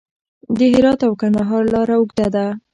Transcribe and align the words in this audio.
د 0.57 0.59
هرات 0.73 0.99
او 1.07 1.13
کندهار 1.21 1.63
لاره 1.73 1.95
اوږده 1.97 2.27
ده 2.35 2.45